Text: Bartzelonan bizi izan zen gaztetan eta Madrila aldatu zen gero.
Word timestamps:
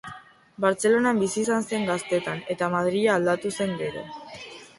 Bartzelonan 0.63 1.19
bizi 1.23 1.37
izan 1.43 1.67
zen 1.73 1.85
gaztetan 1.91 2.41
eta 2.55 2.71
Madrila 2.77 3.15
aldatu 3.19 3.53
zen 3.61 3.79
gero. 3.85 4.09